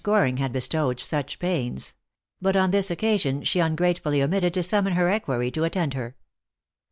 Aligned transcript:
Goring 0.03 0.37
had 0.37 0.51
bestowed 0.51 0.99
such 0.99 1.37
pains: 1.37 1.93
but 2.41 2.55
on 2.55 2.71
this 2.71 2.89
occasion 2.89 3.43
she 3.43 3.61
un 3.61 3.75
gratefully 3.75 4.23
omitted 4.23 4.51
to 4.55 4.63
summon 4.63 4.93
her 4.93 5.09
equerry 5.11 5.51
to 5.51 5.63
attend 5.63 5.93
her. 5.93 6.15